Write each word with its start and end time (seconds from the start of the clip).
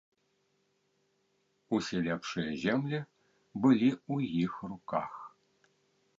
Усе 1.77 1.97
лепшыя 2.07 2.49
землі 2.63 3.03
былі 3.67 3.89
ў 4.11 4.15
іх 4.49 4.53
руках. 4.73 5.13